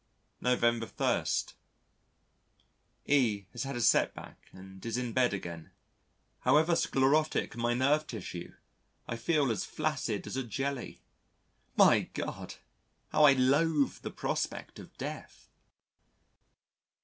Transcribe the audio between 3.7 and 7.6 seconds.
a set back and is in bed again. However sclerotic